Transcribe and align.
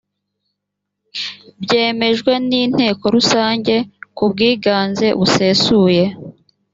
byemejwe 1.63 2.31
n 2.47 2.49
inteko 2.61 3.03
rusange 3.15 3.75
ku 4.15 4.23
bwiganze 4.31 5.07
busesuye 5.19 6.03